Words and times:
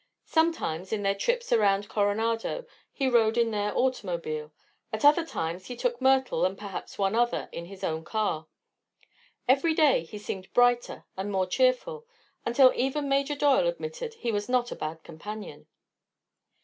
Sometimes 0.25 0.91
in 0.91 1.03
their 1.03 1.13
trips 1.13 1.53
around 1.53 1.87
Coronado 1.87 2.65
he 2.91 3.07
rode 3.07 3.37
in 3.37 3.51
their 3.51 3.71
automobile, 3.77 4.51
at 4.91 5.05
other 5.05 5.23
times 5.23 5.67
he 5.67 5.75
took 5.75 6.01
Myrtle, 6.01 6.43
and 6.43 6.57
perhaps 6.57 6.97
one 6.97 7.13
other, 7.13 7.49
in 7.51 7.65
his 7.65 7.83
own 7.83 8.03
car. 8.03 8.47
Every 9.47 9.75
day 9.75 10.03
he 10.03 10.17
seemed 10.17 10.51
brighter 10.55 11.05
and 11.15 11.31
more 11.31 11.45
cheerful, 11.45 12.07
until 12.47 12.73
even 12.75 13.07
Major 13.09 13.35
Doyle 13.35 13.67
admitted 13.67 14.15
he 14.15 14.31
was 14.31 14.49
not 14.49 14.71
a 14.71 14.75
bad 14.75 15.03
companion. 15.03 15.67